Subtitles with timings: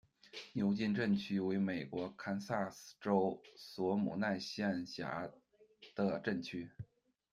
[0.53, 5.31] 牛津镇区为美国堪萨斯州索姆奈县辖下
[5.93, 6.71] 的镇区。